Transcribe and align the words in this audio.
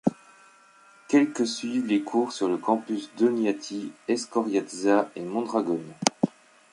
Quelque 1.07 1.45
suivent 1.45 1.85
les 1.85 2.01
cours 2.01 2.31
sur 2.33 2.49
les 2.49 2.57
campus 2.57 3.11
d'Oñati, 3.19 3.91
Eskoriatza 4.07 5.11
et 5.15 5.21
Mondragón. 5.21 5.83